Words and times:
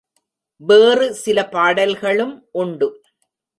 வேறு 0.61 1.13
சில 1.13 1.45
பாடல்களும் 1.49 2.47
உண்டு. 2.51 2.89